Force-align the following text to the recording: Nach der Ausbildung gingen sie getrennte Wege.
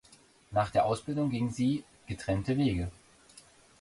Nach 0.49 0.71
der 0.71 0.85
Ausbildung 0.85 1.29
gingen 1.29 1.51
sie 1.51 1.83
getrennte 2.07 2.57
Wege. 2.57 2.89